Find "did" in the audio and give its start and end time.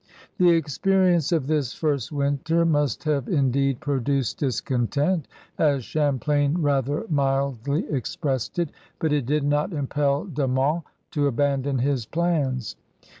9.27-9.43